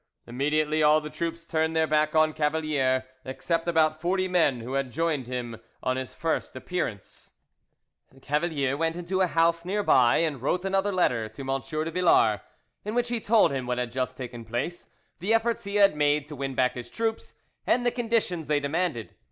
Immediately 0.25 0.81
all 0.81 0.99
the 0.99 1.11
troops 1.11 1.45
turned 1.45 1.75
their 1.75 1.85
back 1.85 2.15
on 2.15 2.33
Cavalier 2.33 3.05
except 3.23 3.67
about 3.67 4.01
forty 4.01 4.27
men 4.27 4.61
who 4.61 4.73
had 4.73 4.89
joined 4.89 5.27
him 5.27 5.57
on 5.83 5.95
his 5.95 6.15
first 6.15 6.55
appearance. 6.55 7.33
Cavalier 8.19 8.75
went 8.75 8.95
into 8.95 9.21
a 9.21 9.27
house 9.27 9.63
near 9.63 9.83
by, 9.83 10.17
and 10.17 10.41
wrote 10.41 10.65
another 10.65 10.91
letter 10.91 11.29
to 11.29 11.41
M. 11.43 11.61
de 11.61 11.91
Villars, 11.91 12.39
in 12.83 12.95
which 12.95 13.09
he 13.09 13.19
told 13.19 13.51
him 13.51 13.67
what 13.67 13.77
had 13.77 13.91
just 13.91 14.17
taken 14.17 14.43
place, 14.43 14.87
the 15.19 15.35
efforts 15.35 15.65
he 15.65 15.75
had 15.75 15.95
made 15.95 16.25
to 16.25 16.35
win 16.35 16.55
back 16.55 16.73
his 16.73 16.89
troops, 16.89 17.35
and 17.67 17.85
the 17.85 17.91
conditions 17.91 18.47
they 18.47 18.59
demanded. 18.59 19.13